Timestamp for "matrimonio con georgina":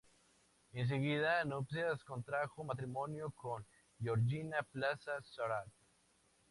2.63-4.63